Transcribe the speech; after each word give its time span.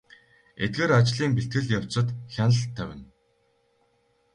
Эдгээр 0.63 0.91
ажлын 0.99 1.31
бэлтгэл 1.35 1.67
явцад 1.77 2.07
хяналт 2.33 2.69
тавина. 2.75 3.07